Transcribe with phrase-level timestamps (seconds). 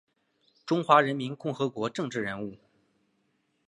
[0.65, 2.57] 中华人民共和国政治人物。